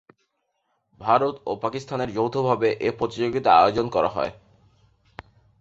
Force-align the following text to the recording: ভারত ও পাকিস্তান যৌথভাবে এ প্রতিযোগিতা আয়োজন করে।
ভারত 1.01 1.35
ও 1.45 1.51
পাকিস্তান 1.55 1.99
যৌথভাবে 2.15 2.69
এ 2.79 2.89
প্রতিযোগিতা 2.99 3.49
আয়োজন 3.55 3.85
করে। 3.89 4.09